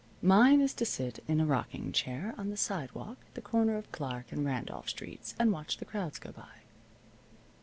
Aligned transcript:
Mine 0.23 0.61
is 0.61 0.73
to 0.73 0.83
sit 0.83 1.23
in 1.27 1.39
a 1.39 1.45
rocking 1.45 1.91
chair 1.91 2.33
on 2.35 2.49
the 2.49 2.57
sidewalk 2.57 3.19
at 3.27 3.35
the 3.35 3.39
corner 3.41 3.77
of 3.77 3.91
Clark 3.91 4.31
and 4.31 4.43
Randolph 4.43 4.89
Streets, 4.89 5.35
and 5.37 5.51
watch 5.51 5.77
the 5.77 5.85
crowds 5.85 6.17
go 6.17 6.31
by. 6.31 6.61